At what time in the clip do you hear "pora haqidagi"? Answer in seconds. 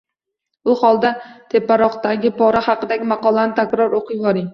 2.39-3.09